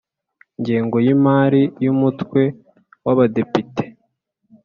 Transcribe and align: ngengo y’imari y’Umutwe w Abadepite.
ngengo 0.59 0.97
y’imari 1.05 1.61
y’Umutwe 1.83 2.41
w 3.05 3.07
Abadepite. 3.13 3.83